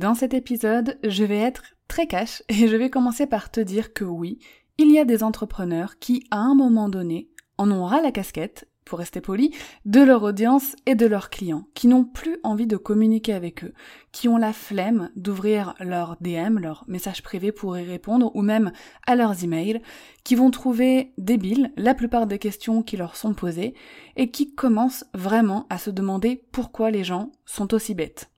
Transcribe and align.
Dans 0.00 0.14
cet 0.14 0.32
épisode, 0.32 0.98
je 1.04 1.24
vais 1.24 1.36
être 1.36 1.74
très 1.86 2.06
cash 2.06 2.42
et 2.48 2.68
je 2.68 2.76
vais 2.76 2.88
commencer 2.88 3.26
par 3.26 3.50
te 3.50 3.60
dire 3.60 3.92
que 3.92 4.02
oui, 4.02 4.38
il 4.78 4.90
y 4.90 4.98
a 4.98 5.04
des 5.04 5.22
entrepreneurs 5.22 5.98
qui, 5.98 6.24
à 6.30 6.38
un 6.38 6.54
moment 6.54 6.88
donné, 6.88 7.28
en 7.58 7.70
ont 7.70 7.84
ras 7.84 8.00
la 8.00 8.10
casquette, 8.10 8.66
pour 8.86 9.00
rester 9.00 9.20
poli, 9.20 9.54
de 9.84 10.00
leur 10.00 10.22
audience 10.22 10.74
et 10.86 10.94
de 10.94 11.04
leurs 11.04 11.28
clients, 11.28 11.66
qui 11.74 11.86
n'ont 11.86 12.04
plus 12.04 12.38
envie 12.44 12.66
de 12.66 12.78
communiquer 12.78 13.34
avec 13.34 13.62
eux, 13.62 13.74
qui 14.10 14.26
ont 14.26 14.38
la 14.38 14.54
flemme 14.54 15.10
d'ouvrir 15.16 15.74
leur 15.80 16.16
DM, 16.22 16.58
leur 16.58 16.86
message 16.88 17.22
privé 17.22 17.52
pour 17.52 17.76
y 17.76 17.84
répondre, 17.84 18.34
ou 18.34 18.40
même 18.40 18.72
à 19.06 19.16
leurs 19.16 19.44
emails, 19.44 19.82
qui 20.24 20.34
vont 20.34 20.50
trouver 20.50 21.12
débiles 21.18 21.74
la 21.76 21.92
plupart 21.92 22.26
des 22.26 22.38
questions 22.38 22.82
qui 22.82 22.96
leur 22.96 23.16
sont 23.16 23.34
posées, 23.34 23.74
et 24.16 24.30
qui 24.30 24.54
commencent 24.54 25.04
vraiment 25.12 25.66
à 25.68 25.76
se 25.76 25.90
demander 25.90 26.42
pourquoi 26.52 26.90
les 26.90 27.04
gens 27.04 27.32
sont 27.44 27.74
aussi 27.74 27.94
bêtes. 27.94 28.30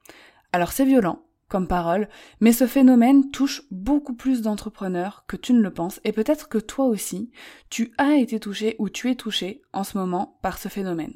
Alors 0.52 0.72
c'est 0.72 0.84
violent, 0.84 1.22
comme 1.52 1.68
parole, 1.68 2.08
mais 2.40 2.50
ce 2.52 2.66
phénomène 2.66 3.30
touche 3.30 3.64
beaucoup 3.70 4.14
plus 4.14 4.40
d'entrepreneurs 4.40 5.26
que 5.28 5.36
tu 5.36 5.52
ne 5.52 5.60
le 5.60 5.70
penses, 5.70 6.00
et 6.02 6.12
peut-être 6.12 6.48
que 6.48 6.56
toi 6.56 6.86
aussi, 6.86 7.30
tu 7.68 7.92
as 7.98 8.14
été 8.14 8.40
touché 8.40 8.74
ou 8.78 8.88
tu 8.88 9.10
es 9.10 9.16
touché 9.16 9.60
en 9.74 9.84
ce 9.84 9.98
moment 9.98 10.38
par 10.40 10.56
ce 10.56 10.68
phénomène. 10.68 11.12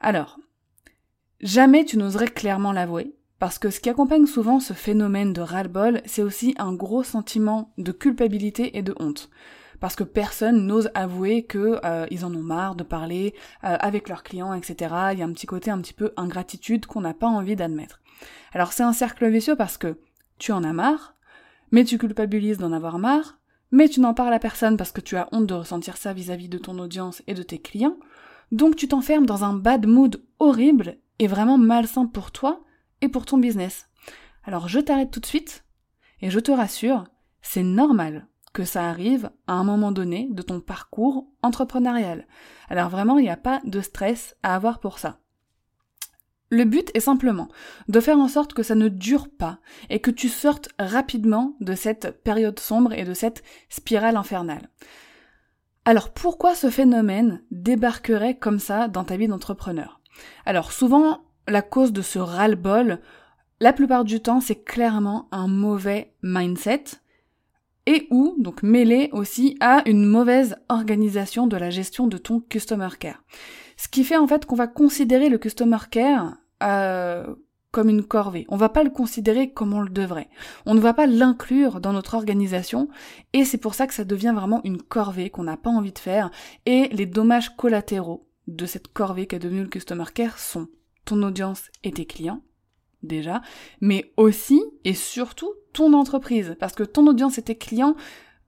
Alors, 0.00 0.40
jamais 1.42 1.84
tu 1.84 1.98
n'oserais 1.98 2.28
clairement 2.28 2.72
l'avouer, 2.72 3.16
parce 3.38 3.58
que 3.58 3.68
ce 3.68 3.80
qui 3.80 3.90
accompagne 3.90 4.24
souvent 4.24 4.60
ce 4.60 4.72
phénomène 4.72 5.34
de 5.34 5.42
ras-le-bol, 5.42 6.00
c'est 6.06 6.22
aussi 6.22 6.54
un 6.56 6.72
gros 6.72 7.02
sentiment 7.02 7.74
de 7.76 7.92
culpabilité 7.92 8.78
et 8.78 8.82
de 8.82 8.94
honte 8.98 9.28
parce 9.80 9.96
que 9.96 10.04
personne 10.04 10.66
n'ose 10.66 10.90
avouer 10.94 11.44
que 11.44 11.80
euh, 11.84 12.06
ils 12.10 12.24
en 12.24 12.34
ont 12.34 12.42
marre 12.42 12.74
de 12.74 12.84
parler 12.84 13.34
euh, 13.64 13.76
avec 13.80 14.08
leurs 14.08 14.22
clients, 14.22 14.54
etc. 14.54 14.94
Il 15.12 15.18
y 15.18 15.22
a 15.22 15.26
un 15.26 15.32
petit 15.32 15.46
côté 15.46 15.70
un 15.70 15.80
petit 15.80 15.92
peu 15.92 16.12
ingratitude 16.16 16.86
qu'on 16.86 17.00
n'a 17.00 17.14
pas 17.14 17.28
envie 17.28 17.56
d'admettre. 17.56 18.00
Alors 18.52 18.72
c'est 18.72 18.82
un 18.82 18.92
cercle 18.92 19.28
vicieux 19.28 19.56
parce 19.56 19.78
que 19.78 19.98
tu 20.38 20.52
en 20.52 20.64
as 20.64 20.72
marre, 20.72 21.14
mais 21.70 21.84
tu 21.84 21.98
culpabilises 21.98 22.58
d'en 22.58 22.72
avoir 22.72 22.98
marre, 22.98 23.38
mais 23.70 23.88
tu 23.88 24.00
n'en 24.00 24.14
parles 24.14 24.34
à 24.34 24.38
personne 24.38 24.76
parce 24.76 24.92
que 24.92 25.00
tu 25.00 25.16
as 25.16 25.28
honte 25.32 25.46
de 25.46 25.54
ressentir 25.54 25.96
ça 25.96 26.12
vis-à-vis 26.12 26.48
de 26.48 26.58
ton 26.58 26.78
audience 26.78 27.22
et 27.26 27.34
de 27.34 27.42
tes 27.42 27.58
clients, 27.58 27.96
donc 28.50 28.76
tu 28.76 28.88
t'enfermes 28.88 29.26
dans 29.26 29.44
un 29.44 29.52
bad 29.52 29.86
mood 29.86 30.22
horrible 30.38 30.96
et 31.18 31.26
vraiment 31.26 31.58
malsain 31.58 32.06
pour 32.06 32.30
toi 32.30 32.60
et 33.00 33.08
pour 33.08 33.26
ton 33.26 33.38
business. 33.38 33.88
Alors 34.44 34.68
je 34.68 34.80
t'arrête 34.80 35.10
tout 35.10 35.20
de 35.20 35.26
suite 35.26 35.64
et 36.22 36.30
je 36.30 36.40
te 36.40 36.50
rassure, 36.50 37.04
c'est 37.42 37.62
normal 37.62 38.26
ça 38.64 38.88
arrive 38.88 39.30
à 39.46 39.54
un 39.54 39.64
moment 39.64 39.92
donné 39.92 40.28
de 40.30 40.42
ton 40.42 40.60
parcours 40.60 41.26
entrepreneurial. 41.42 42.26
Alors 42.68 42.88
vraiment, 42.88 43.18
il 43.18 43.22
n'y 43.22 43.30
a 43.30 43.36
pas 43.36 43.60
de 43.64 43.80
stress 43.80 44.36
à 44.42 44.54
avoir 44.54 44.80
pour 44.80 44.98
ça. 44.98 45.18
Le 46.50 46.64
but 46.64 46.90
est 46.94 47.00
simplement 47.00 47.48
de 47.88 48.00
faire 48.00 48.18
en 48.18 48.28
sorte 48.28 48.54
que 48.54 48.62
ça 48.62 48.74
ne 48.74 48.88
dure 48.88 49.28
pas 49.28 49.58
et 49.90 50.00
que 50.00 50.10
tu 50.10 50.28
sortes 50.28 50.70
rapidement 50.78 51.56
de 51.60 51.74
cette 51.74 52.22
période 52.22 52.58
sombre 52.58 52.94
et 52.94 53.04
de 53.04 53.12
cette 53.12 53.42
spirale 53.68 54.16
infernale. 54.16 54.70
Alors 55.84 56.10
pourquoi 56.10 56.54
ce 56.54 56.70
phénomène 56.70 57.42
débarquerait 57.50 58.38
comme 58.38 58.58
ça 58.58 58.88
dans 58.88 59.04
ta 59.04 59.16
vie 59.16 59.28
d'entrepreneur? 59.28 60.00
Alors 60.46 60.72
souvent, 60.72 61.20
la 61.46 61.62
cause 61.62 61.92
de 61.92 62.02
ce 62.02 62.18
ras-le-bol, 62.18 63.00
la 63.60 63.72
plupart 63.72 64.04
du 64.04 64.20
temps, 64.20 64.40
c'est 64.40 64.62
clairement 64.62 65.28
un 65.32 65.48
mauvais 65.48 66.14
mindset 66.22 66.84
et 67.88 68.06
ou 68.10 68.34
donc 68.38 68.62
mêlé 68.62 69.08
aussi 69.12 69.56
à 69.60 69.82
une 69.88 70.04
mauvaise 70.04 70.56
organisation 70.68 71.46
de 71.46 71.56
la 71.56 71.70
gestion 71.70 72.06
de 72.06 72.18
ton 72.18 72.40
customer 72.40 72.90
care. 73.00 73.24
Ce 73.78 73.88
qui 73.88 74.04
fait 74.04 74.18
en 74.18 74.28
fait 74.28 74.44
qu'on 74.44 74.56
va 74.56 74.66
considérer 74.66 75.30
le 75.30 75.38
customer 75.38 75.78
care 75.90 76.36
euh, 76.62 77.34
comme 77.70 77.88
une 77.88 78.04
corvée. 78.04 78.44
On 78.50 78.58
va 78.58 78.68
pas 78.68 78.82
le 78.82 78.90
considérer 78.90 79.52
comme 79.52 79.72
on 79.72 79.80
le 79.80 79.88
devrait. 79.88 80.28
On 80.66 80.74
ne 80.74 80.80
va 80.80 80.92
pas 80.92 81.06
l'inclure 81.06 81.80
dans 81.80 81.94
notre 81.94 82.14
organisation 82.14 82.90
et 83.32 83.46
c'est 83.46 83.56
pour 83.56 83.74
ça 83.74 83.86
que 83.86 83.94
ça 83.94 84.04
devient 84.04 84.34
vraiment 84.34 84.60
une 84.64 84.82
corvée 84.82 85.30
qu'on 85.30 85.44
n'a 85.44 85.56
pas 85.56 85.70
envie 85.70 85.92
de 85.92 85.98
faire 85.98 86.30
et 86.66 86.88
les 86.88 87.06
dommages 87.06 87.56
collatéraux 87.56 88.28
de 88.48 88.66
cette 88.66 88.88
corvée 88.88 89.26
qui 89.26 89.36
est 89.36 89.38
devenue 89.40 89.62
le 89.62 89.68
customer 89.68 90.04
care 90.12 90.38
sont 90.38 90.68
ton 91.06 91.22
audience 91.22 91.70
et 91.84 91.92
tes 91.92 92.04
clients 92.04 92.42
déjà, 93.02 93.42
mais 93.80 94.12
aussi 94.16 94.62
et 94.84 94.94
surtout 94.94 95.52
ton 95.72 95.92
entreprise 95.92 96.56
parce 96.58 96.74
que 96.74 96.82
ton 96.82 97.06
audience 97.06 97.38
et 97.38 97.42
tes 97.42 97.56
clients 97.56 97.94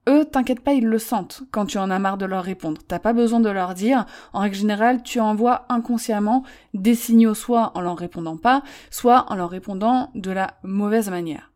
eux, 0.09 0.25
t'inquiète 0.25 0.61
pas, 0.61 0.73
ils 0.73 0.85
le 0.85 0.97
sentent 0.97 1.43
quand 1.51 1.65
tu 1.65 1.77
en 1.77 1.91
as 1.91 1.99
marre 1.99 2.17
de 2.17 2.25
leur 2.25 2.43
répondre. 2.43 2.81
T'as 2.87 2.99
pas 2.99 3.13
besoin 3.13 3.39
de 3.39 3.49
leur 3.49 3.75
dire. 3.75 4.05
En 4.33 4.39
règle 4.39 4.55
générale, 4.55 5.03
tu 5.03 5.19
envoies 5.19 5.65
inconsciemment 5.69 6.43
des 6.73 6.95
signaux 6.95 7.35
soit 7.35 7.71
en 7.75 7.81
leur 7.81 7.97
répondant 7.97 8.37
pas, 8.37 8.63
soit 8.89 9.31
en 9.31 9.35
leur 9.35 9.51
répondant 9.51 10.09
de 10.15 10.31
la 10.31 10.55
mauvaise 10.63 11.09
manière. 11.09 11.51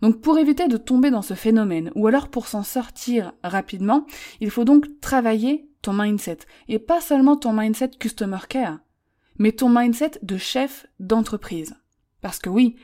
Donc 0.00 0.20
pour 0.20 0.38
éviter 0.38 0.68
de 0.68 0.76
tomber 0.76 1.10
dans 1.10 1.22
ce 1.22 1.34
phénomène, 1.34 1.90
ou 1.94 2.06
alors 2.06 2.28
pour 2.28 2.46
s'en 2.46 2.62
sortir 2.62 3.32
rapidement, 3.42 4.06
il 4.40 4.50
faut 4.50 4.64
donc 4.64 5.00
travailler 5.00 5.68
ton 5.82 5.92
mindset. 5.92 6.38
Et 6.68 6.78
pas 6.78 7.00
seulement 7.00 7.36
ton 7.36 7.52
mindset 7.52 7.90
customer 7.98 8.38
care, 8.48 8.78
mais 9.38 9.52
ton 9.52 9.68
mindset 9.68 10.12
de 10.22 10.36
chef 10.36 10.86
d'entreprise. 11.00 11.74
Parce 12.20 12.38
que 12.38 12.50
oui, 12.50 12.76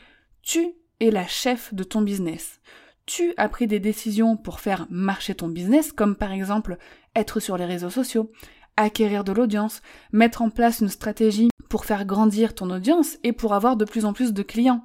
tu 0.43 0.75
es 1.01 1.11
la 1.11 1.27
chef 1.27 1.75
de 1.75 1.85
ton 1.85 2.03
business 2.03 2.61
tu 3.07 3.35
as 3.37 3.49
pris 3.49 3.67
des 3.67 3.81
décisions 3.81 4.37
pour 4.37 4.61
faire 4.61 4.87
marcher 4.91 5.35
ton 5.35 5.49
business, 5.49 5.93
comme 5.93 6.17
par 6.17 6.33
exemple 6.33 6.79
être 7.15 7.41
sur 7.41 7.57
les 7.57 7.67
réseaux 7.67 7.91
sociaux, 7.91 8.31
acquérir 8.77 9.25
de 9.25 9.33
l'audience, 9.33 9.83
mettre 10.13 10.43
en 10.43 10.51
place 10.51 10.81
une 10.81 10.89
stratégie 10.89 11.51
pour 11.69 11.85
faire 11.85 12.05
grandir 12.05 12.55
ton 12.55 12.71
audience 12.71 13.19
et 13.23 13.33
pour 13.33 13.55
avoir 13.55 13.77
de 13.77 13.85
plus 13.85 14.05
en 14.05 14.13
plus 14.13 14.33
de 14.33 14.43
clients. 14.43 14.83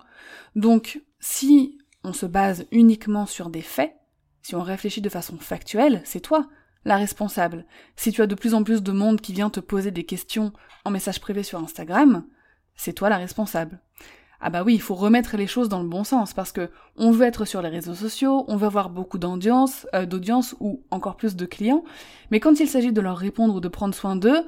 Donc, 0.55 1.01
si 1.19 1.77
on 2.03 2.13
se 2.13 2.25
base 2.25 2.65
uniquement 2.71 3.25
sur 3.25 3.49
des 3.49 3.61
faits, 3.61 3.95
si 4.41 4.55
on 4.55 4.61
réfléchit 4.61 5.01
de 5.01 5.09
façon 5.09 5.37
factuelle, 5.37 6.01
c'est 6.05 6.21
toi 6.21 6.47
la 6.85 6.95
responsable. 6.95 7.65
Si 7.97 8.11
tu 8.11 8.21
as 8.21 8.27
de 8.27 8.35
plus 8.35 8.53
en 8.53 8.63
plus 8.63 8.81
de 8.81 8.91
monde 8.91 9.19
qui 9.19 9.33
vient 9.33 9.49
te 9.49 9.59
poser 9.59 9.91
des 9.91 10.05
questions 10.05 10.53
en 10.85 10.91
message 10.91 11.19
privé 11.19 11.43
sur 11.43 11.59
Instagram, 11.59 12.25
c'est 12.75 12.93
toi 12.93 13.09
la 13.09 13.17
responsable 13.17 13.81
ah 14.41 14.49
bah 14.49 14.63
oui, 14.65 14.75
il 14.75 14.81
faut 14.81 14.95
remettre 14.95 15.35
les 15.35 15.47
choses 15.47 15.69
dans 15.69 15.81
le 15.81 15.89
bon 15.89 16.03
sens 16.03 16.33
parce 16.33 16.51
que 16.51 16.69
on 16.95 17.11
veut 17.11 17.25
être 17.25 17.45
sur 17.45 17.61
les 17.61 17.69
réseaux 17.69 17.93
sociaux, 17.93 18.45
on 18.47 18.55
veut 18.55 18.67
avoir 18.67 18.89
beaucoup 18.89 19.17
d'audience, 19.17 19.85
euh, 19.93 20.05
d'audience 20.05 20.55
ou 20.59 20.81
encore 20.91 21.17
plus 21.17 21.35
de 21.35 21.45
clients, 21.45 21.83
mais 22.31 22.39
quand 22.39 22.59
il 22.59 22.67
s'agit 22.67 22.93
de 22.93 23.01
leur 23.01 23.17
répondre 23.17 23.55
ou 23.55 23.59
de 23.59 23.67
prendre 23.67 23.93
soin 23.93 24.15
d'eux, 24.15 24.43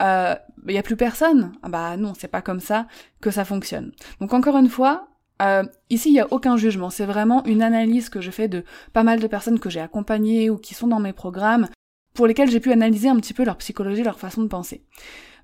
il 0.00 0.06
euh, 0.06 0.34
y 0.68 0.78
a 0.78 0.82
plus 0.82 0.96
personne. 0.96 1.52
Ah 1.62 1.68
bah 1.68 1.96
non, 1.96 2.12
c'est 2.18 2.28
pas 2.28 2.42
comme 2.42 2.60
ça 2.60 2.86
que 3.20 3.30
ça 3.30 3.44
fonctionne. 3.44 3.92
Donc 4.20 4.34
encore 4.34 4.56
une 4.56 4.68
fois, 4.68 5.08
euh, 5.42 5.64
ici 5.88 6.10
il 6.10 6.14
y 6.14 6.20
a 6.20 6.28
aucun 6.30 6.56
jugement, 6.56 6.90
c'est 6.90 7.06
vraiment 7.06 7.44
une 7.44 7.62
analyse 7.62 8.10
que 8.10 8.20
je 8.20 8.30
fais 8.30 8.48
de 8.48 8.64
pas 8.92 9.04
mal 9.04 9.20
de 9.20 9.26
personnes 9.26 9.58
que 9.58 9.70
j'ai 9.70 9.80
accompagnées 9.80 10.50
ou 10.50 10.58
qui 10.58 10.74
sont 10.74 10.86
dans 10.86 11.00
mes 11.00 11.14
programmes, 11.14 11.68
pour 12.14 12.26
lesquelles 12.26 12.50
j'ai 12.50 12.60
pu 12.60 12.72
analyser 12.72 13.08
un 13.08 13.16
petit 13.16 13.34
peu 13.34 13.44
leur 13.44 13.56
psychologie, 13.56 14.02
leur 14.02 14.18
façon 14.18 14.42
de 14.42 14.48
penser. 14.48 14.82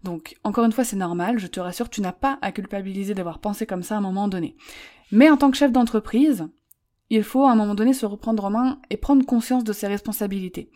Donc, 0.05 0.37
encore 0.45 0.65
une 0.65 0.73
fois, 0.73 0.85
c'est 0.85 0.97
normal, 0.97 1.39
je 1.39 1.47
te 1.47 1.61
rassure, 1.61 1.91
tu 1.91 2.01
n'as 2.01 2.13
pas 2.13 2.39
à 2.43 2.53
culpabiliser 2.53 3.15
d'avoir 3.15 3.39
pensé 3.39 3.67
comme 3.67 3.83
ça 3.83 3.95
à 3.95 3.99
un 3.99 4.03
moment 4.03 4.29
donné. 4.29 4.57
Mais 5.13 5.31
en 5.31 5.37
tant 5.37 5.51
que 5.51 5.57
chef 5.57 5.73
d'entreprise, 5.73 6.49
il 7.11 7.23
faut 7.23 7.45
à 7.45 7.53
un 7.53 7.57
moment 7.57 7.75
donné 7.75 7.93
se 7.93 8.07
reprendre 8.07 8.45
en 8.45 8.51
main 8.51 8.81
et 8.91 8.97
prendre 8.97 9.25
conscience 9.25 9.65
de 9.65 9.73
ses 9.73 9.87
responsabilités. 9.87 10.71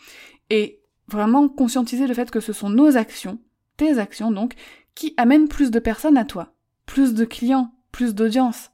Et 0.48 0.80
vraiment 1.08 1.48
conscientiser 1.48 2.06
le 2.06 2.14
fait 2.14 2.30
que 2.30 2.40
ce 2.40 2.52
sont 2.52 2.70
nos 2.70 2.96
actions, 2.96 3.38
tes 3.76 3.98
actions 3.98 4.30
donc, 4.30 4.54
qui 4.94 5.14
amènent 5.16 5.48
plus 5.48 5.70
de 5.70 5.78
personnes 5.78 6.16
à 6.16 6.24
toi, 6.24 6.54
plus 6.86 7.14
de 7.14 7.24
clients, 7.24 7.72
plus 7.92 8.14
d'audience. 8.14 8.70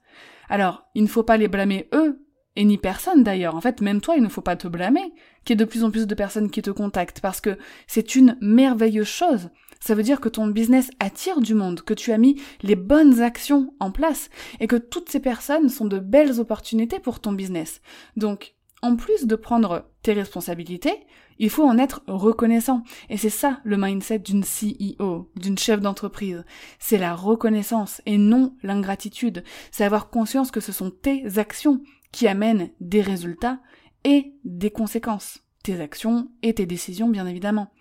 Alors, 0.48 0.86
il 0.94 1.02
ne 1.02 1.08
faut 1.08 1.22
pas 1.22 1.36
les 1.36 1.48
blâmer 1.48 1.88
eux, 1.94 2.22
et 2.56 2.64
ni 2.64 2.78
personne 2.78 3.22
d'ailleurs. 3.22 3.54
En 3.54 3.60
fait, 3.60 3.80
même 3.80 4.00
toi, 4.00 4.16
il 4.16 4.22
ne 4.22 4.28
faut 4.28 4.40
pas 4.40 4.56
te 4.56 4.66
blâmer 4.68 5.12
qu'il 5.44 5.50
y 5.50 5.52
ait 5.54 5.64
de 5.64 5.70
plus 5.70 5.84
en 5.84 5.90
plus 5.90 6.06
de 6.06 6.14
personnes 6.14 6.50
qui 6.50 6.62
te 6.62 6.70
contactent, 6.70 7.20
parce 7.20 7.40
que 7.40 7.58
c'est 7.86 8.14
une 8.14 8.36
merveilleuse 8.40 9.06
chose. 9.06 9.50
Ça 9.80 9.94
veut 9.94 10.02
dire 10.02 10.20
que 10.20 10.28
ton 10.28 10.46
business 10.46 10.90
attire 11.00 11.40
du 11.40 11.54
monde, 11.54 11.82
que 11.82 11.94
tu 11.94 12.12
as 12.12 12.18
mis 12.18 12.40
les 12.62 12.76
bonnes 12.76 13.20
actions 13.20 13.74
en 13.80 13.90
place 13.90 14.30
et 14.60 14.66
que 14.66 14.76
toutes 14.76 15.10
ces 15.10 15.20
personnes 15.20 15.68
sont 15.68 15.86
de 15.86 15.98
belles 15.98 16.40
opportunités 16.40 16.98
pour 16.98 17.20
ton 17.20 17.32
business. 17.32 17.80
Donc, 18.16 18.54
en 18.82 18.96
plus 18.96 19.26
de 19.26 19.36
prendre 19.36 19.86
tes 20.02 20.12
responsabilités, 20.12 20.94
il 21.38 21.50
faut 21.50 21.64
en 21.64 21.78
être 21.78 22.02
reconnaissant. 22.06 22.82
Et 23.10 23.16
c'est 23.16 23.30
ça 23.30 23.60
le 23.64 23.76
mindset 23.76 24.20
d'une 24.20 24.44
CEO, 24.44 25.30
d'une 25.36 25.58
chef 25.58 25.80
d'entreprise. 25.80 26.44
C'est 26.78 26.98
la 26.98 27.14
reconnaissance 27.14 28.00
et 28.06 28.18
non 28.18 28.54
l'ingratitude. 28.62 29.44
C'est 29.70 29.84
avoir 29.84 30.10
conscience 30.10 30.50
que 30.50 30.60
ce 30.60 30.72
sont 30.72 30.90
tes 30.90 31.38
actions 31.38 31.82
qui 32.12 32.28
amènent 32.28 32.70
des 32.80 33.02
résultats 33.02 33.60
et 34.04 34.32
des 34.44 34.70
conséquences. 34.70 35.40
Tes 35.62 35.80
actions 35.80 36.28
et 36.42 36.54
tes 36.54 36.66
décisions, 36.66 37.08
bien 37.08 37.26
évidemment. 37.26 37.72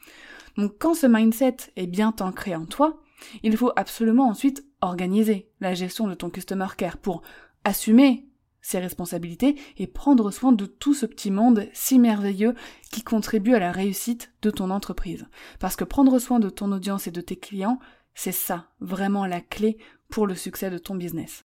Donc 0.57 0.75
quand 0.79 0.93
ce 0.93 1.07
mindset 1.07 1.57
est 1.75 1.87
bien 1.87 2.13
ancré 2.19 2.55
en 2.55 2.65
toi, 2.65 3.01
il 3.43 3.55
faut 3.57 3.71
absolument 3.75 4.27
ensuite 4.27 4.65
organiser 4.81 5.49
la 5.59 5.73
gestion 5.73 6.07
de 6.07 6.13
ton 6.13 6.29
customer 6.29 6.67
care 6.77 6.97
pour 6.97 7.21
assumer 7.63 8.27
ses 8.61 8.79
responsabilités 8.79 9.55
et 9.77 9.85
prendre 9.85 10.31
soin 10.31 10.51
de 10.51 10.65
tout 10.65 10.95
ce 10.95 11.05
petit 11.05 11.29
monde 11.29 11.67
si 11.73 11.99
merveilleux 11.99 12.55
qui 12.91 13.03
contribue 13.03 13.53
à 13.53 13.59
la 13.59 13.71
réussite 13.71 14.33
de 14.41 14.49
ton 14.49 14.71
entreprise. 14.71 15.27
Parce 15.59 15.75
que 15.75 15.83
prendre 15.83 16.17
soin 16.17 16.39
de 16.39 16.49
ton 16.49 16.71
audience 16.71 17.05
et 17.05 17.11
de 17.11 17.21
tes 17.21 17.35
clients, 17.35 17.79
c'est 18.15 18.31
ça, 18.31 18.69
vraiment 18.79 19.27
la 19.27 19.41
clé 19.41 19.77
pour 20.09 20.25
le 20.25 20.35
succès 20.35 20.71
de 20.71 20.79
ton 20.79 20.95
business. 20.95 21.44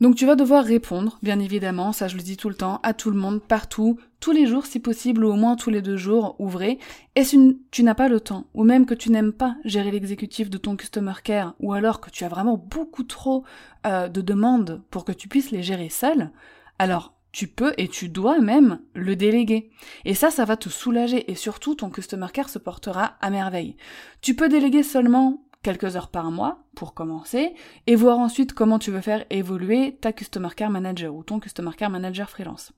Donc 0.00 0.16
tu 0.16 0.24
vas 0.24 0.34
devoir 0.34 0.64
répondre, 0.64 1.18
bien 1.22 1.38
évidemment, 1.38 1.92
ça 1.92 2.08
je 2.08 2.16
le 2.16 2.22
dis 2.22 2.38
tout 2.38 2.48
le 2.48 2.54
temps, 2.54 2.80
à 2.82 2.94
tout 2.94 3.10
le 3.10 3.18
monde, 3.18 3.42
partout, 3.42 3.98
tous 4.18 4.32
les 4.32 4.46
jours 4.46 4.64
si 4.64 4.80
possible, 4.80 5.24
ou 5.24 5.28
au 5.28 5.36
moins 5.36 5.56
tous 5.56 5.68
les 5.68 5.82
deux 5.82 5.98
jours, 5.98 6.36
ouvrez. 6.38 6.78
Et 7.16 7.24
si 7.24 7.60
tu 7.70 7.82
n'as 7.82 7.94
pas 7.94 8.08
le 8.08 8.18
temps, 8.18 8.46
ou 8.54 8.64
même 8.64 8.86
que 8.86 8.94
tu 8.94 9.10
n'aimes 9.10 9.34
pas 9.34 9.56
gérer 9.66 9.90
l'exécutif 9.90 10.48
de 10.48 10.56
ton 10.56 10.76
customer 10.76 11.12
care, 11.22 11.54
ou 11.60 11.74
alors 11.74 12.00
que 12.00 12.08
tu 12.08 12.24
as 12.24 12.28
vraiment 12.28 12.56
beaucoup 12.56 13.04
trop 13.04 13.44
euh, 13.86 14.08
de 14.08 14.22
demandes 14.22 14.80
pour 14.90 15.04
que 15.04 15.12
tu 15.12 15.28
puisses 15.28 15.50
les 15.50 15.62
gérer 15.62 15.90
seul, 15.90 16.30
alors 16.78 17.12
tu 17.32 17.46
peux 17.46 17.74
et 17.76 17.88
tu 17.88 18.08
dois 18.08 18.40
même 18.40 18.80
le 18.94 19.16
déléguer. 19.16 19.70
Et 20.06 20.14
ça, 20.14 20.30
ça 20.30 20.46
va 20.46 20.56
te 20.56 20.70
soulager 20.70 21.30
et 21.30 21.34
surtout 21.34 21.74
ton 21.74 21.90
customer 21.90 22.26
care 22.32 22.48
se 22.48 22.58
portera 22.58 23.16
à 23.20 23.28
merveille. 23.28 23.76
Tu 24.22 24.34
peux 24.34 24.48
déléguer 24.48 24.82
seulement 24.82 25.44
quelques 25.62 25.96
heures 25.96 26.10
par 26.10 26.30
mois 26.30 26.64
pour 26.74 26.94
commencer 26.94 27.54
et 27.86 27.94
voir 27.94 28.18
ensuite 28.18 28.52
comment 28.52 28.78
tu 28.78 28.90
veux 28.90 29.00
faire 29.00 29.24
évoluer 29.30 29.98
ta 30.00 30.12
customer 30.12 30.50
care 30.56 30.70
manager 30.70 31.14
ou 31.14 31.22
ton 31.22 31.40
customer 31.40 31.72
care 31.76 31.90
manager 31.90 32.30
freelance. 32.30 32.72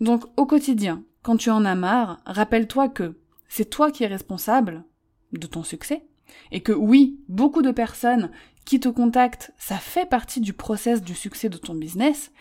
Donc 0.00 0.24
au 0.36 0.46
quotidien, 0.46 1.02
quand 1.22 1.36
tu 1.36 1.50
en 1.50 1.64
as 1.64 1.74
marre, 1.74 2.20
rappelle-toi 2.26 2.88
que 2.88 3.18
c'est 3.48 3.70
toi 3.70 3.90
qui 3.90 4.04
es 4.04 4.08
responsable 4.08 4.84
de 5.32 5.46
ton 5.46 5.62
succès 5.62 6.06
et 6.50 6.60
que 6.60 6.72
oui, 6.72 7.20
beaucoup 7.28 7.62
de 7.62 7.70
personnes 7.70 8.30
qui 8.64 8.80
te 8.80 8.88
contactent, 8.88 9.52
ça 9.58 9.76
fait 9.76 10.08
partie 10.08 10.40
du 10.40 10.52
process 10.52 11.02
du 11.02 11.14
succès 11.14 11.48
de 11.48 11.58
ton 11.58 11.74
business, 11.74 12.32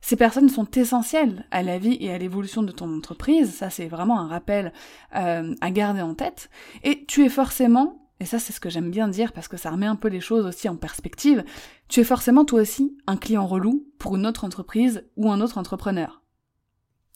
ces 0.00 0.16
personnes 0.16 0.48
sont 0.48 0.70
essentielles 0.72 1.46
à 1.50 1.62
la 1.62 1.78
vie 1.78 1.96
et 2.00 2.12
à 2.12 2.18
l'évolution 2.18 2.62
de 2.62 2.72
ton 2.72 2.96
entreprise, 2.96 3.54
ça 3.54 3.70
c'est 3.70 3.88
vraiment 3.88 4.20
un 4.20 4.28
rappel 4.28 4.72
euh, 5.14 5.54
à 5.60 5.70
garder 5.70 6.00
en 6.00 6.14
tête, 6.14 6.50
et 6.84 7.04
tu 7.06 7.24
es 7.24 7.28
forcément, 7.28 8.07
et 8.20 8.24
ça 8.24 8.38
c'est 8.38 8.52
ce 8.52 8.60
que 8.60 8.70
j'aime 8.70 8.90
bien 8.90 9.08
dire 9.08 9.32
parce 9.32 9.48
que 9.48 9.56
ça 9.56 9.70
remet 9.70 9.86
un 9.86 9.96
peu 9.96 10.08
les 10.08 10.20
choses 10.20 10.46
aussi 10.46 10.68
en 10.68 10.76
perspective, 10.76 11.44
tu 11.88 12.00
es 12.00 12.04
forcément 12.04 12.44
toi 12.44 12.60
aussi 12.60 12.96
un 13.06 13.16
client 13.16 13.46
relou 13.46 13.86
pour 13.98 14.16
une 14.16 14.26
autre 14.26 14.44
entreprise 14.44 15.04
ou 15.16 15.30
un 15.30 15.40
autre 15.40 15.58
entrepreneur. 15.58 16.22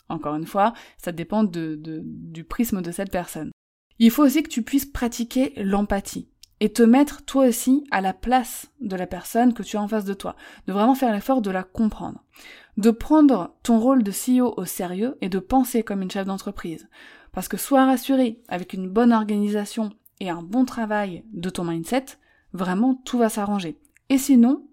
Encore 0.08 0.34
une 0.34 0.46
fois, 0.46 0.74
ça 0.98 1.12
dépend 1.12 1.42
de, 1.42 1.80
du 2.04 2.44
prisme 2.44 2.82
de 2.82 2.90
cette 2.90 3.10
personne. 3.10 3.50
Il 3.98 4.10
faut 4.10 4.24
aussi 4.24 4.42
que 4.42 4.48
tu 4.48 4.62
puisses 4.62 4.84
pratiquer 4.84 5.52
l'empathie 5.56 6.28
et 6.60 6.72
te 6.72 6.82
mettre 6.82 7.24
toi 7.24 7.46
aussi 7.46 7.84
à 7.90 8.00
la 8.00 8.12
place 8.12 8.66
de 8.80 8.94
la 8.94 9.06
personne 9.06 9.54
que 9.54 9.62
tu 9.62 9.76
as 9.76 9.82
en 9.82 9.88
face 9.88 10.04
de 10.04 10.14
toi, 10.14 10.36
de 10.66 10.72
vraiment 10.72 10.94
faire 10.94 11.12
l'effort 11.12 11.42
de 11.42 11.50
la 11.50 11.62
comprendre, 11.62 12.22
de 12.76 12.90
prendre 12.90 13.56
ton 13.62 13.80
rôle 13.80 14.02
de 14.02 14.12
CEO 14.12 14.54
au 14.56 14.64
sérieux 14.64 15.16
et 15.20 15.28
de 15.28 15.38
penser 15.38 15.82
comme 15.82 16.02
une 16.02 16.10
chef 16.10 16.26
d'entreprise. 16.26 16.88
Parce 17.32 17.48
que 17.48 17.56
sois 17.56 17.86
rassuré, 17.86 18.42
avec 18.48 18.74
une 18.74 18.88
bonne 18.88 19.12
organisation 19.12 19.90
et 20.20 20.30
un 20.30 20.42
bon 20.42 20.64
travail 20.64 21.24
de 21.32 21.50
ton 21.50 21.64
mindset, 21.64 22.06
vraiment 22.52 22.94
tout 22.94 23.18
va 23.18 23.28
s'arranger. 23.28 23.78
Et 24.08 24.18
sinon, 24.18 24.66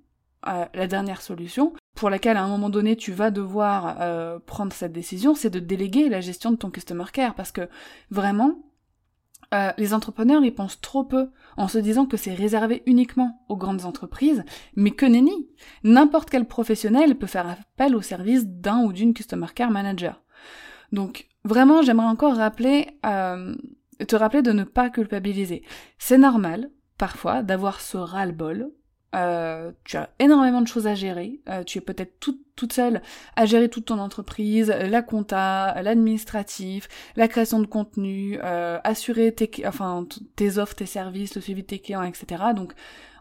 euh, 0.48 0.66
la 0.74 0.88
dernière 0.88 1.22
solution, 1.22 1.74
pour 1.96 2.10
laquelle 2.10 2.38
à 2.38 2.44
un 2.44 2.48
moment 2.48 2.70
donné 2.70 2.96
tu 2.96 3.12
vas 3.12 3.32
devoir 3.32 3.98
euh, 4.00 4.40
prendre 4.40 4.74
cette 4.74 4.94
décision, 4.94 5.36
c'est 5.36 5.50
de 5.50 5.60
déléguer 5.60 6.10
la 6.10 6.22
gestion 6.22 6.52
de 6.52 6.58
ton 6.58 6.70
customer 6.70 7.06
care, 7.12 7.36
parce 7.36 7.52
que 7.52 7.68
vraiment, 8.10 8.56
euh, 9.54 9.72
les 9.78 9.96
entrepreneurs 9.96 10.44
y 10.44 10.52
pensent 10.52 10.80
trop 10.80 11.04
peu 11.04 11.30
en 11.58 11.68
se 11.68 11.80
disant 11.80 12.06
que 12.06 12.18
c'est 12.18 12.34
réservé 12.34 12.84
uniquement 12.86 13.44
aux 13.50 13.58
grandes 13.58 13.86
entreprises, 13.86 14.44
mais 14.76 14.92
que 14.92 15.06
nenni 15.06 15.50
N'importe 15.84 16.30
quel 16.30 16.46
professionnel 16.46 17.18
peut 17.18 17.28
faire 17.28 17.48
appel 17.50 17.96
au 17.96 18.02
service 18.02 18.46
d'un 18.46 18.84
ou 18.84 18.94
d'une 18.94 19.14
Customer 19.14 19.48
Care 19.54 19.72
Manager. 19.72 20.22
Donc 20.92 21.28
vraiment, 21.44 21.82
j'aimerais 21.82 22.08
encore 22.08 22.36
rappeler, 22.36 22.88
euh, 23.06 23.56
te 24.08 24.16
rappeler 24.16 24.42
de 24.42 24.52
ne 24.52 24.64
pas 24.64 24.90
culpabiliser. 24.90 25.64
C'est 25.98 26.18
normal, 26.18 26.70
parfois, 26.98 27.44
d'avoir 27.44 27.82
ce 27.82 27.98
ras-le-bol 27.98 28.72
euh, 29.16 29.72
tu 29.86 29.98
as 29.98 30.10
énormément 30.20 30.62
de 30.62 30.68
choses 30.68 30.86
à 30.86 30.94
gérer. 30.94 31.40
Euh, 31.50 31.64
tu 31.64 31.80
es 31.80 31.82
peut-être 31.82 32.20
toute, 32.20 32.40
toute 32.56 32.74
seule 32.74 33.02
à 33.36 33.46
gérer 33.46 33.70
toute 33.70 33.86
ton 33.86 33.98
entreprise, 33.98 34.70
la 34.70 35.02
compta, 35.02 35.82
l'administratif, 35.82 36.88
la 37.16 37.28
création 37.28 37.60
de 37.60 37.66
contenu, 37.66 38.38
euh, 38.44 38.80
assurer 38.84 39.34
tes, 39.34 39.50
enfin, 39.66 40.08
tes 40.36 40.58
offres, 40.60 40.76
tes 40.76 40.86
services, 40.86 41.36
le 41.36 41.42
suivi 41.42 41.64
de 41.64 41.68
tes 41.68 41.80
clients, 41.80 42.04
etc. 42.04 42.44
Donc, 42.56 42.74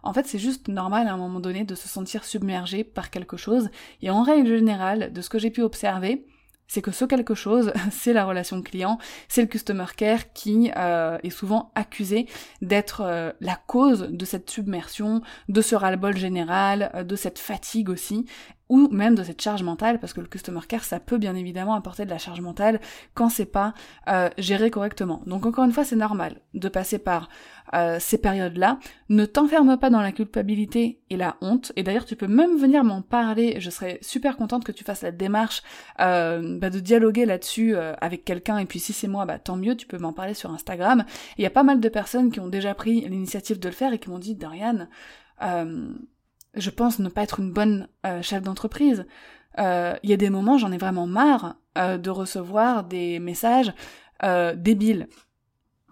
en 0.02 0.12
fait, 0.12 0.26
c'est 0.26 0.38
juste 0.38 0.68
normal 0.68 1.08
à 1.08 1.14
un 1.14 1.16
moment 1.16 1.40
donné 1.40 1.64
de 1.64 1.74
se 1.74 1.88
sentir 1.88 2.24
submergé 2.24 2.84
par 2.84 3.10
quelque 3.10 3.36
chose. 3.36 3.70
Et 4.02 4.10
en 4.10 4.22
règle 4.22 4.58
générale, 4.58 5.12
de 5.12 5.20
ce 5.22 5.30
que 5.30 5.38
j'ai 5.38 5.50
pu 5.50 5.62
observer, 5.62 6.26
c'est 6.68 6.82
que 6.82 6.92
ce 6.92 7.06
quelque 7.06 7.34
chose, 7.34 7.72
c'est 7.90 8.12
la 8.12 8.24
relation 8.24 8.56
client, 8.62 8.98
c'est 9.26 9.40
le 9.40 9.48
customer 9.48 9.86
care 9.96 10.32
qui 10.32 10.70
euh, 10.76 11.18
est 11.22 11.30
souvent 11.30 11.72
accusé 11.74 12.26
d'être 12.62 13.00
euh, 13.00 13.32
la 13.40 13.56
cause 13.66 14.08
de 14.10 14.24
cette 14.24 14.48
submersion, 14.50 15.22
de 15.48 15.60
ce 15.62 15.74
ras-le-bol 15.74 16.16
général, 16.16 16.92
euh, 16.94 17.02
de 17.02 17.16
cette 17.16 17.38
fatigue 17.38 17.88
aussi, 17.88 18.26
ou 18.68 18.88
même 18.88 19.14
de 19.14 19.22
cette 19.22 19.40
charge 19.40 19.62
mentale, 19.62 19.98
parce 19.98 20.12
que 20.12 20.20
le 20.20 20.26
customer 20.26 20.60
care, 20.68 20.84
ça 20.84 21.00
peut 21.00 21.18
bien 21.18 21.34
évidemment 21.34 21.74
apporter 21.74 22.04
de 22.04 22.10
la 22.10 22.18
charge 22.18 22.40
mentale 22.40 22.80
quand 23.14 23.28
c'est 23.28 23.46
pas 23.46 23.74
euh, 24.08 24.28
géré 24.38 24.70
correctement. 24.70 25.22
Donc 25.26 25.46
encore 25.46 25.64
une 25.64 25.72
fois, 25.72 25.84
c'est 25.84 25.96
normal 25.96 26.40
de 26.54 26.68
passer 26.68 26.98
par 26.98 27.28
euh, 27.74 27.98
ces 28.00 28.18
périodes-là. 28.18 28.78
Ne 29.08 29.24
t'enferme 29.24 29.76
pas 29.78 29.90
dans 29.90 30.00
la 30.00 30.12
culpabilité 30.12 31.00
et 31.10 31.16
la 31.16 31.36
honte. 31.40 31.72
Et 31.76 31.82
d'ailleurs, 31.82 32.04
tu 32.04 32.16
peux 32.16 32.26
même 32.26 32.58
venir 32.58 32.84
m'en 32.84 33.02
parler. 33.02 33.56
Je 33.58 33.70
serais 33.70 33.98
super 34.02 34.36
contente 34.36 34.64
que 34.64 34.72
tu 34.72 34.84
fasses 34.84 35.02
la 35.02 35.12
démarche 35.12 35.62
euh, 36.00 36.58
bah, 36.58 36.70
de 36.70 36.80
dialoguer 36.80 37.26
là-dessus 37.26 37.74
avec 37.76 38.24
quelqu'un. 38.24 38.58
Et 38.58 38.66
puis 38.66 38.80
si 38.80 38.92
c'est 38.92 39.08
moi, 39.08 39.24
bah 39.24 39.38
tant 39.38 39.56
mieux. 39.56 39.76
Tu 39.76 39.86
peux 39.86 39.98
m'en 39.98 40.12
parler 40.12 40.34
sur 40.34 40.50
Instagram. 40.50 41.04
Il 41.36 41.42
y 41.42 41.46
a 41.46 41.50
pas 41.50 41.62
mal 41.62 41.80
de 41.80 41.88
personnes 41.88 42.30
qui 42.30 42.40
ont 42.40 42.48
déjà 42.48 42.74
pris 42.74 43.00
l'initiative 43.08 43.58
de 43.58 43.68
le 43.68 43.74
faire 43.74 43.92
et 43.92 43.98
qui 43.98 44.10
m'ont 44.10 44.18
dit, 44.18 44.34
Darian, 44.34 44.88
je 46.58 46.70
pense 46.70 46.98
ne 46.98 47.08
pas 47.08 47.22
être 47.22 47.40
une 47.40 47.52
bonne 47.52 47.88
euh, 48.06 48.22
chef 48.22 48.42
d'entreprise. 48.42 49.06
Euh, 49.58 49.94
il 50.02 50.10
y 50.10 50.12
a 50.12 50.16
des 50.16 50.30
moments, 50.30 50.58
j'en 50.58 50.72
ai 50.72 50.78
vraiment 50.78 51.06
marre 51.06 51.56
euh, 51.76 51.98
de 51.98 52.10
recevoir 52.10 52.84
des 52.84 53.18
messages 53.18 53.72
débiles. 54.56 55.08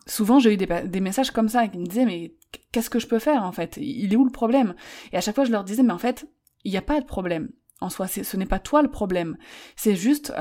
Souvent, 0.08 0.40
j'ai 0.40 0.52
eu 0.52 0.56
des, 0.56 1.00
messages 1.00 1.30
comme 1.30 1.48
ça 1.48 1.68
qui 1.68 1.78
me 1.78 1.86
disaient 1.86 2.04
mais 2.04 2.34
qu'est-ce 2.72 2.90
que 2.90 2.98
je 2.98 3.06
peux 3.06 3.20
faire 3.20 3.44
en 3.44 3.52
fait? 3.52 3.76
Il 3.76 4.12
est 4.12 4.16
où 4.16 4.24
le 4.24 4.32
problème? 4.32 4.74
Et 5.12 5.16
à 5.16 5.20
chaque 5.20 5.36
fois, 5.36 5.44
je 5.44 5.52
leur 5.52 5.62
disais 5.62 5.84
mais 5.84 5.92
en 5.92 5.98
fait, 5.98 6.28
il 6.64 6.72
n'y 6.72 6.76
a 6.76 6.82
pas 6.82 7.00
de 7.00 7.06
problème. 7.06 7.50
En 7.80 7.88
soi, 7.88 8.08
ce 8.08 8.36
n'est 8.36 8.46
pas 8.46 8.58
toi 8.58 8.82
le 8.82 8.90
problème. 8.90 9.36
C'est 9.76 9.94
juste 9.94 10.32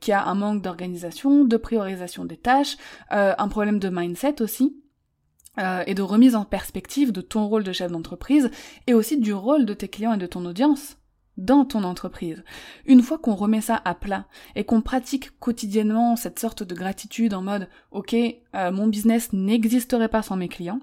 qu'il 0.00 0.10
y 0.10 0.14
a 0.14 0.24
un 0.24 0.34
manque 0.34 0.62
d'organisation, 0.62 1.44
de 1.44 1.56
priorisation 1.58 2.24
des 2.24 2.38
tâches, 2.38 2.78
un 3.10 3.48
problème 3.48 3.78
de 3.78 3.90
mindset 3.90 4.40
aussi. 4.40 4.74
Euh, 5.58 5.84
et 5.86 5.94
de 5.94 6.02
remise 6.02 6.34
en 6.34 6.44
perspective 6.44 7.12
de 7.12 7.20
ton 7.20 7.46
rôle 7.46 7.62
de 7.62 7.72
chef 7.72 7.92
d'entreprise 7.92 8.50
et 8.88 8.94
aussi 8.94 9.18
du 9.18 9.32
rôle 9.32 9.66
de 9.66 9.74
tes 9.74 9.86
clients 9.86 10.14
et 10.14 10.18
de 10.18 10.26
ton 10.26 10.44
audience 10.46 10.96
dans 11.36 11.64
ton 11.64 11.84
entreprise. 11.84 12.42
Une 12.86 13.02
fois 13.02 13.18
qu'on 13.18 13.36
remet 13.36 13.60
ça 13.60 13.80
à 13.84 13.94
plat 13.94 14.26
et 14.56 14.64
qu'on 14.64 14.80
pratique 14.80 15.38
quotidiennement 15.38 16.16
cette 16.16 16.40
sorte 16.40 16.64
de 16.64 16.74
gratitude 16.74 17.34
en 17.34 17.42
mode 17.42 17.68
ok, 17.92 18.14
euh, 18.14 18.72
mon 18.72 18.88
business 18.88 19.32
n'existerait 19.32 20.08
pas 20.08 20.22
sans 20.22 20.36
mes 20.36 20.48
clients, 20.48 20.80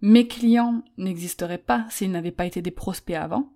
mes 0.00 0.26
clients 0.26 0.82
n'existeraient 0.96 1.58
pas 1.58 1.84
s'ils 1.90 2.10
n'avaient 2.10 2.30
pas 2.30 2.46
été 2.46 2.62
des 2.62 2.70
prospects 2.70 3.16
avant, 3.16 3.52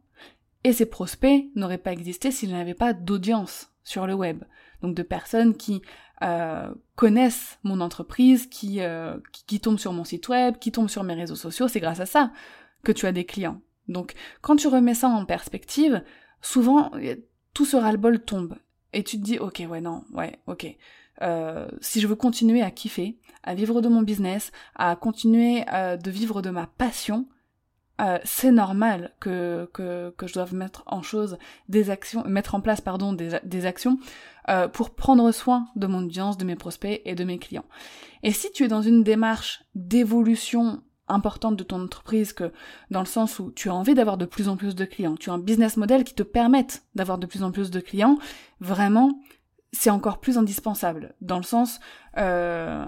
et 0.63 0.75
ces 0.75 0.87
prospects 0.87 1.45
n'auraient 1.55 1.79
pas 1.79 1.93
existé 1.93 2.31
s'ils 2.31 2.53
n'avaient 2.53 2.75
pas 2.75 2.93
d'audience 2.93 3.71
sur 3.83 4.07
le 4.07 4.15
web. 4.15 4.45
Donc 4.85 4.95
de 4.95 5.03
personnes 5.03 5.57
qui 5.57 5.81
euh, 6.21 6.69
connaissent 6.95 7.59
mon 7.63 7.81
entreprise, 7.81 8.51
euh, 8.65 9.17
qui, 9.33 9.45
qui, 9.47 9.59
tombent 9.59 9.79
sur 9.79 9.95
mon 9.95 10.05
site 10.05 10.29
web, 10.29 10.59
qui 10.59 10.73
tombent 10.73 10.91
sur 10.91 11.05
mes 11.05 11.15
réseaux 11.15 11.37
sociaux, 11.37 11.69
c'est 11.69 11.81
grâce 11.81 12.01
à 12.01 12.07
ça 12.07 12.33
que 12.83 12.93
tu 12.93 13.07
as 13.07 13.13
des 13.13 13.25
clients. 13.25 13.63
Donc 13.89 14.13
quand 14.43 14.57
tu 14.57 14.69
remets 14.69 14.93
ça 14.93 15.09
en 15.09 15.25
perspective, 15.25 16.05
souvent 16.43 16.91
tout 17.55 17.65
ce 17.65 17.79
ras-le-bol 17.79 18.21
tombe. 18.21 18.57
Et 18.93 19.03
tu 19.03 19.17
te 19.17 19.23
dis, 19.25 19.39
ok, 19.39 19.63
ouais, 19.71 19.81
non, 19.81 20.05
ouais, 20.13 20.39
ok. 20.47 20.67
Euh, 21.23 21.67
si 21.81 22.03
je 22.03 22.07
veux 22.07 22.15
continuer 22.15 22.61
à 22.61 22.71
kiffer, 22.71 23.19
à 23.43 23.55
vivre 23.55 23.81
de 23.81 23.89
mon 23.89 24.03
business, 24.03 24.53
à 24.75 24.97
continuer 24.97 25.65
de 25.65 26.11
vivre 26.11 26.43
de 26.43 26.51
ma 26.51 26.67
passion, 26.67 27.27
euh, 28.01 28.19
c'est 28.25 28.51
normal 28.51 29.13
que, 29.21 29.71
que, 29.73 30.13
que, 30.17 30.27
je 30.27 30.35
doive 30.35 30.55
mettre 30.55 30.83
en 30.87 31.03
chose 31.03 31.39
des 31.69 31.91
actions, 31.91 32.25
mettre 32.27 32.57
en 32.57 32.61
place 32.61 32.81
pardon 32.81 33.13
des, 33.13 33.39
des 33.45 33.67
actions 33.67 33.99
euh, 34.49 34.67
pour 34.67 34.95
prendre 34.95 35.31
soin 35.31 35.69
de 35.77 35.87
mon 35.87 36.05
audience, 36.05 36.37
de 36.37 36.45
mes 36.45 36.57
prospects 36.57 37.01
et 37.05 37.15
de 37.15 37.25
mes 37.25 37.39
clients. 37.39 37.67
Et 38.25 38.33
si 38.33 38.51
tu 38.51 38.65
es 38.65 38.69
dans 38.69 38.83
une 38.83 39.05
démarche 39.05 39.63
d'évolution 39.77 40.83
importante 41.07 41.57
de 41.57 41.63
ton 41.63 41.83
entreprise 41.83 42.33
que 42.33 42.53
dans 42.91 43.01
le 43.01 43.07
sens 43.07 43.39
où 43.39 43.53
tu 43.53 43.69
as 43.69 43.75
envie 43.75 43.95
d'avoir 43.95 44.17
de 44.17 44.25
plus 44.25 44.49
en 44.49 44.57
plus 44.57 44.75
de 44.75 44.85
clients, 44.85 45.17
tu 45.17 45.31
as 45.31 45.35
un 45.35 45.39
business 45.39 45.77
model 45.77 46.03
qui 46.03 46.15
te 46.15 46.23
permette 46.23 46.83
d'avoir 46.95 47.19
de 47.19 47.27
plus 47.27 47.43
en 47.43 47.53
plus 47.53 47.71
de 47.71 47.81
clients, 47.81 48.19
vraiment 48.61 49.21
c'est 49.73 49.91
encore 49.91 50.19
plus 50.19 50.39
indispensable 50.39 51.15
dans 51.21 51.37
le 51.37 51.43
sens 51.43 51.81
euh, 52.17 52.87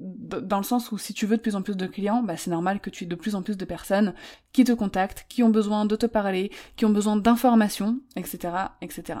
dans 0.00 0.56
le 0.56 0.64
sens 0.64 0.92
où 0.92 0.98
si 0.98 1.12
tu 1.12 1.26
veux 1.26 1.36
de 1.36 1.42
plus 1.42 1.56
en 1.56 1.62
plus 1.62 1.76
de 1.76 1.86
clients, 1.86 2.22
bah 2.22 2.36
c'est 2.36 2.50
normal 2.50 2.80
que 2.80 2.90
tu 2.90 3.04
aies 3.04 3.06
de 3.06 3.14
plus 3.14 3.34
en 3.34 3.42
plus 3.42 3.56
de 3.56 3.64
personnes 3.64 4.14
qui 4.52 4.64
te 4.64 4.72
contactent, 4.72 5.26
qui 5.28 5.42
ont 5.42 5.50
besoin 5.50 5.84
de 5.84 5.94
te 5.96 6.06
parler, 6.06 6.50
qui 6.76 6.86
ont 6.86 6.90
besoin 6.90 7.16
d'informations, 7.16 8.00
etc., 8.16 8.54
etc. 8.80 9.20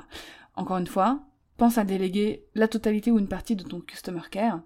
Encore 0.56 0.78
une 0.78 0.86
fois, 0.86 1.20
pense 1.60 1.76
à 1.76 1.84
déléguer 1.84 2.46
la 2.54 2.68
totalité 2.68 3.10
ou 3.10 3.18
une 3.18 3.28
partie 3.28 3.54
de 3.54 3.62
ton 3.62 3.80
customer 3.80 4.22
care. 4.30 4.60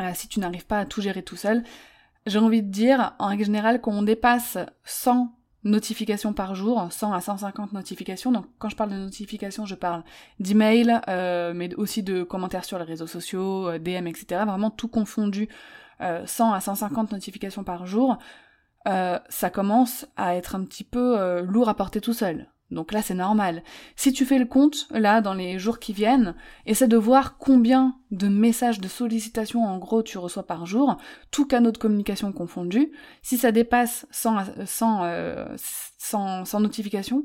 Euh, 0.00 0.12
si 0.14 0.28
tu 0.28 0.40
n'arrives 0.40 0.66
pas 0.66 0.80
à 0.80 0.86
tout 0.86 1.02
gérer 1.02 1.22
tout 1.22 1.36
seul, 1.36 1.62
j'ai 2.24 2.38
envie 2.38 2.62
de 2.62 2.70
dire, 2.70 3.14
en 3.18 3.28
règle 3.28 3.44
générale, 3.44 3.82
quand 3.82 3.92
on 3.92 4.02
dépasse 4.02 4.56
100 4.84 5.30
notifications 5.66 6.32
par 6.32 6.54
jour, 6.54 6.86
100 6.90 7.12
à 7.12 7.20
150 7.20 7.72
notifications. 7.72 8.32
Donc 8.32 8.46
quand 8.58 8.68
je 8.68 8.76
parle 8.76 8.90
de 8.90 8.96
notifications, 8.96 9.66
je 9.66 9.74
parle 9.74 10.02
d'emails, 10.40 11.00
euh, 11.08 11.52
mais 11.54 11.74
aussi 11.74 12.02
de 12.02 12.22
commentaires 12.22 12.64
sur 12.64 12.78
les 12.78 12.84
réseaux 12.84 13.06
sociaux, 13.06 13.68
euh, 13.68 13.78
DM, 13.78 14.06
etc. 14.06 14.42
Vraiment 14.46 14.70
tout 14.70 14.88
confondu, 14.88 15.48
euh, 16.00 16.24
100 16.26 16.52
à 16.52 16.60
150 16.60 17.12
notifications 17.12 17.64
par 17.64 17.86
jour. 17.86 18.18
Euh, 18.86 19.18
ça 19.28 19.50
commence 19.50 20.06
à 20.16 20.36
être 20.36 20.54
un 20.54 20.64
petit 20.64 20.84
peu 20.84 21.18
euh, 21.18 21.42
lourd 21.42 21.68
à 21.68 21.74
porter 21.74 22.00
tout 22.00 22.12
seul. 22.12 22.48
Donc 22.70 22.92
là, 22.92 23.00
c'est 23.00 23.14
normal. 23.14 23.62
Si 23.94 24.12
tu 24.12 24.24
fais 24.24 24.38
le 24.38 24.44
compte, 24.44 24.88
là, 24.90 25.20
dans 25.20 25.34
les 25.34 25.58
jours 25.58 25.78
qui 25.78 25.92
viennent, 25.92 26.34
essaie 26.66 26.88
de 26.88 26.96
voir 26.96 27.38
combien 27.38 27.96
de 28.10 28.28
messages 28.28 28.80
de 28.80 28.88
sollicitation, 28.88 29.64
en 29.64 29.78
gros, 29.78 30.02
tu 30.02 30.18
reçois 30.18 30.46
par 30.46 30.66
jour, 30.66 30.96
tout 31.30 31.46
canaux 31.46 31.70
de 31.70 31.78
communication 31.78 32.32
confondus. 32.32 32.90
Si 33.22 33.36
ça 33.36 33.52
dépasse 33.52 34.06
100, 34.10 34.64
100, 34.64 35.04
euh, 35.04 35.46
100, 35.98 36.44
100 36.44 36.60
notifications, 36.60 37.24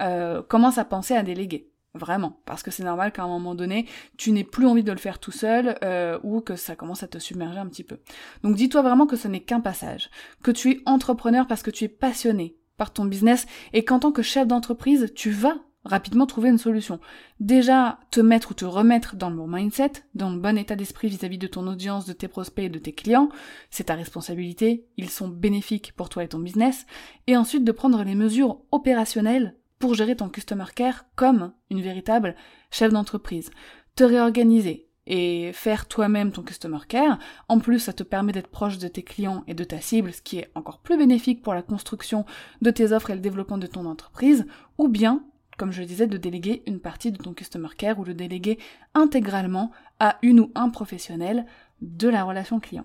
euh, 0.00 0.42
commence 0.42 0.78
à 0.78 0.84
penser 0.84 1.14
à 1.14 1.22
déléguer. 1.22 1.70
Vraiment. 1.94 2.40
Parce 2.44 2.62
que 2.62 2.70
c'est 2.70 2.84
normal 2.84 3.12
qu'à 3.12 3.24
un 3.24 3.28
moment 3.28 3.54
donné, 3.54 3.86
tu 4.16 4.30
n'aies 4.30 4.44
plus 4.44 4.66
envie 4.66 4.84
de 4.84 4.92
le 4.92 4.98
faire 4.98 5.18
tout 5.18 5.32
seul, 5.32 5.76
euh, 5.82 6.18
ou 6.22 6.40
que 6.40 6.54
ça 6.54 6.76
commence 6.76 7.02
à 7.02 7.08
te 7.08 7.18
submerger 7.18 7.58
un 7.58 7.66
petit 7.66 7.82
peu. 7.82 7.98
Donc 8.42 8.56
dis-toi 8.56 8.82
vraiment 8.82 9.06
que 9.06 9.16
ce 9.16 9.26
n'est 9.26 9.40
qu'un 9.40 9.60
passage. 9.60 10.10
Que 10.42 10.50
tu 10.50 10.70
es 10.70 10.80
entrepreneur 10.86 11.46
parce 11.46 11.62
que 11.62 11.70
tu 11.70 11.84
es 11.84 11.88
passionné 11.88 12.56
par 12.78 12.92
ton 12.92 13.04
business 13.04 13.46
et 13.74 13.84
qu'en 13.84 13.98
tant 13.98 14.12
que 14.12 14.22
chef 14.22 14.46
d'entreprise, 14.46 15.12
tu 15.14 15.30
vas 15.30 15.58
rapidement 15.84 16.26
trouver 16.26 16.50
une 16.50 16.58
solution. 16.58 17.00
Déjà, 17.40 17.98
te 18.10 18.20
mettre 18.20 18.52
ou 18.52 18.54
te 18.54 18.64
remettre 18.64 19.16
dans 19.16 19.30
le 19.30 19.36
bon 19.36 19.48
mindset, 19.48 19.92
dans 20.14 20.30
le 20.30 20.38
bon 20.38 20.56
état 20.56 20.76
d'esprit 20.76 21.08
vis-à-vis 21.08 21.38
de 21.38 21.46
ton 21.46 21.66
audience, 21.66 22.06
de 22.06 22.12
tes 22.12 22.28
prospects 22.28 22.64
et 22.64 22.68
de 22.68 22.78
tes 22.78 22.92
clients, 22.92 23.28
c'est 23.70 23.84
ta 23.84 23.94
responsabilité, 23.94 24.86
ils 24.96 25.10
sont 25.10 25.28
bénéfiques 25.28 25.92
pour 25.96 26.08
toi 26.08 26.24
et 26.24 26.28
ton 26.28 26.38
business, 26.38 26.86
et 27.26 27.36
ensuite 27.36 27.64
de 27.64 27.72
prendre 27.72 28.02
les 28.02 28.14
mesures 28.14 28.60
opérationnelles 28.70 29.56
pour 29.78 29.94
gérer 29.94 30.16
ton 30.16 30.28
customer 30.28 30.66
care 30.74 31.06
comme 31.14 31.52
une 31.70 31.80
véritable 31.80 32.34
chef 32.70 32.92
d'entreprise. 32.92 33.50
Te 33.94 34.04
réorganiser, 34.04 34.87
et 35.08 35.52
faire 35.52 35.88
toi-même 35.88 36.30
ton 36.30 36.42
customer 36.42 36.78
care. 36.86 37.18
En 37.48 37.58
plus, 37.58 37.80
ça 37.80 37.92
te 37.92 38.02
permet 38.02 38.32
d'être 38.32 38.48
proche 38.48 38.78
de 38.78 38.86
tes 38.86 39.02
clients 39.02 39.42
et 39.48 39.54
de 39.54 39.64
ta 39.64 39.80
cible, 39.80 40.12
ce 40.12 40.22
qui 40.22 40.38
est 40.38 40.50
encore 40.54 40.78
plus 40.78 40.96
bénéfique 40.96 41.42
pour 41.42 41.54
la 41.54 41.62
construction 41.62 42.24
de 42.62 42.70
tes 42.70 42.92
offres 42.92 43.10
et 43.10 43.14
le 43.14 43.20
développement 43.20 43.58
de 43.58 43.66
ton 43.66 43.86
entreprise, 43.86 44.46
ou 44.76 44.88
bien, 44.88 45.24
comme 45.56 45.72
je 45.72 45.80
le 45.80 45.86
disais, 45.86 46.06
de 46.06 46.18
déléguer 46.18 46.62
une 46.66 46.78
partie 46.78 47.10
de 47.10 47.16
ton 47.16 47.32
customer 47.32 47.70
care 47.76 47.98
ou 47.98 48.04
de 48.04 48.12
déléguer 48.12 48.58
intégralement 48.94 49.72
à 49.98 50.18
une 50.22 50.40
ou 50.40 50.52
un 50.54 50.68
professionnel 50.68 51.46
de 51.80 52.08
la 52.08 52.22
relation 52.22 52.60
client. 52.60 52.84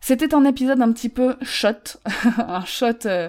C'était 0.00 0.34
un 0.34 0.44
épisode 0.44 0.80
un 0.80 0.92
petit 0.92 1.08
peu 1.08 1.36
shot, 1.42 1.98
un 2.38 2.64
shot 2.64 3.06
euh, 3.06 3.28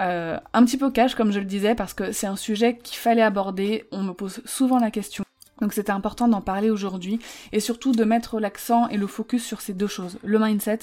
euh, 0.00 0.38
un 0.52 0.64
petit 0.64 0.76
peu 0.76 0.90
cash 0.90 1.16
comme 1.16 1.32
je 1.32 1.40
le 1.40 1.44
disais 1.44 1.74
parce 1.74 1.92
que 1.92 2.12
c'est 2.12 2.26
un 2.26 2.36
sujet 2.36 2.78
qu'il 2.78 2.98
fallait 2.98 3.22
aborder, 3.22 3.84
on 3.90 4.02
me 4.02 4.12
pose 4.12 4.42
souvent 4.44 4.78
la 4.78 4.90
question. 4.90 5.24
Donc 5.60 5.72
c'était 5.72 5.92
important 5.92 6.28
d'en 6.28 6.40
parler 6.40 6.70
aujourd'hui 6.70 7.18
et 7.52 7.60
surtout 7.60 7.92
de 7.92 8.04
mettre 8.04 8.40
l'accent 8.40 8.88
et 8.88 8.96
le 8.96 9.06
focus 9.06 9.44
sur 9.44 9.60
ces 9.60 9.74
deux 9.74 9.86
choses, 9.86 10.18
le 10.22 10.38
mindset 10.38 10.80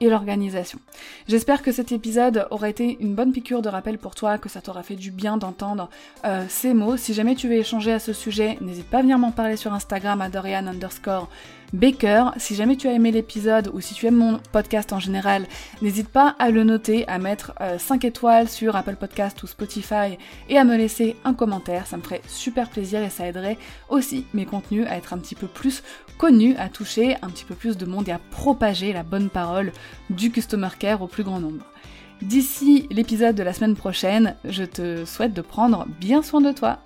et 0.00 0.08
l'organisation. 0.08 0.78
J'espère 1.26 1.62
que 1.62 1.72
cet 1.72 1.92
épisode 1.92 2.46
aura 2.50 2.68
été 2.68 2.96
une 3.00 3.14
bonne 3.14 3.32
piqûre 3.32 3.62
de 3.62 3.68
rappel 3.68 3.98
pour 3.98 4.14
toi, 4.14 4.38
que 4.38 4.48
ça 4.48 4.60
t'aura 4.60 4.82
fait 4.82 4.94
du 4.94 5.10
bien 5.10 5.36
d'entendre 5.36 5.90
euh, 6.24 6.44
ces 6.48 6.72
mots. 6.72 6.96
Si 6.96 7.14
jamais 7.14 7.34
tu 7.34 7.48
veux 7.48 7.54
échanger 7.54 7.92
à 7.92 7.98
ce 7.98 8.12
sujet, 8.12 8.58
n'hésite 8.60 8.88
pas 8.88 8.98
à 8.98 9.02
venir 9.02 9.18
m'en 9.18 9.32
parler 9.32 9.56
sur 9.56 9.72
Instagram 9.72 10.20
à 10.20 10.28
Dorian 10.28 10.66
underscore 10.66 11.28
Baker. 11.72 12.30
Si 12.36 12.54
jamais 12.54 12.76
tu 12.76 12.88
as 12.88 12.92
aimé 12.92 13.10
l'épisode 13.10 13.70
ou 13.72 13.80
si 13.80 13.94
tu 13.94 14.06
aimes 14.06 14.16
mon 14.16 14.40
podcast 14.52 14.92
en 14.92 15.00
général, 15.00 15.46
n'hésite 15.82 16.08
pas 16.08 16.34
à 16.38 16.50
le 16.50 16.64
noter, 16.64 17.06
à 17.08 17.18
mettre 17.18 17.52
5 17.78 18.04
euh, 18.04 18.08
étoiles 18.08 18.48
sur 18.48 18.76
Apple 18.76 18.96
Podcast 18.96 19.42
ou 19.42 19.46
Spotify 19.46 20.18
et 20.48 20.58
à 20.58 20.64
me 20.64 20.76
laisser 20.76 21.16
un 21.24 21.34
commentaire. 21.34 21.86
Ça 21.86 21.96
me 21.96 22.02
ferait 22.02 22.22
super 22.26 22.70
plaisir 22.70 23.02
et 23.02 23.10
ça 23.10 23.26
aiderait 23.26 23.58
aussi 23.88 24.26
mes 24.34 24.46
contenus 24.46 24.86
à 24.88 24.96
être 24.96 25.12
un 25.12 25.18
petit 25.18 25.34
peu 25.34 25.46
plus 25.46 25.82
connus, 26.16 26.56
à 26.56 26.68
toucher 26.68 27.16
un 27.22 27.28
petit 27.28 27.44
peu 27.44 27.54
plus 27.54 27.76
de 27.76 27.86
monde 27.86 28.08
et 28.08 28.12
à 28.12 28.20
propager 28.30 28.92
la 28.92 29.02
bonne 29.02 29.28
parole 29.28 29.72
du 30.10 30.30
Customer 30.30 30.70
Care 30.78 31.02
au 31.02 31.06
plus 31.06 31.24
grand 31.24 31.40
nombre. 31.40 31.64
D'ici 32.22 32.88
l'épisode 32.90 33.36
de 33.36 33.44
la 33.44 33.52
semaine 33.52 33.76
prochaine, 33.76 34.34
je 34.44 34.64
te 34.64 35.04
souhaite 35.04 35.34
de 35.34 35.42
prendre 35.42 35.86
bien 36.00 36.22
soin 36.22 36.40
de 36.40 36.50
toi. 36.50 36.80